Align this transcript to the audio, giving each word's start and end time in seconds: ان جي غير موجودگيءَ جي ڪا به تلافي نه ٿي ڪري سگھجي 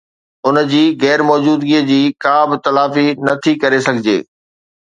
ان 0.47 0.55
جي 0.71 0.79
غير 1.03 1.23
موجودگيءَ 1.31 1.81
جي 1.91 1.99
ڪا 2.25 2.33
به 2.49 2.57
تلافي 2.65 3.07
نه 3.25 3.33
ٿي 3.43 3.53
ڪري 3.61 3.79
سگھجي 3.87 4.17